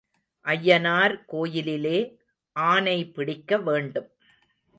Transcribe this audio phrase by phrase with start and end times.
[0.45, 2.17] ஐயனார் கோயிலிலே
[2.55, 4.09] ஆனை பிடிக்க வேண்டும்.